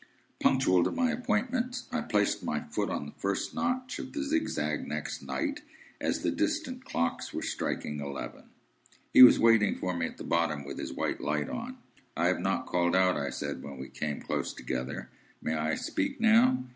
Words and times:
Punctual 0.39 0.83
to 0.85 0.89
my 0.91 1.11
appointment, 1.11 1.83
I 1.91 2.01
placed 2.01 2.41
my 2.41 2.61
foot 2.71 2.89
on 2.89 3.05
the 3.05 3.11
first 3.19 3.53
notch 3.53 3.99
of 3.99 4.13
the 4.13 4.23
zigzag 4.23 4.87
next 4.87 5.21
night, 5.21 5.61
as 6.01 6.23
the 6.23 6.31
distant 6.31 6.83
clocks 6.85 7.35
were 7.35 7.43
striking 7.43 7.99
eleven. 7.99 8.45
He 9.13 9.21
was 9.21 9.37
waiting 9.37 9.75
for 9.77 9.95
me 9.95 10.07
at 10.07 10.17
the 10.17 10.23
bottom, 10.23 10.65
with 10.65 10.79
his 10.79 10.91
white 10.91 11.21
light 11.21 11.49
on. 11.51 11.77
"I 12.17 12.29
have 12.29 12.39
not 12.39 12.65
called 12.65 12.95
out," 12.95 13.15
I 13.15 13.29
said, 13.29 13.61
when 13.61 13.77
we 13.77 13.89
came 13.89 14.19
close 14.19 14.55
together; 14.55 15.11
"may 15.39 15.53
I 15.53 15.75
speak 15.75 16.19
now?" 16.19 16.63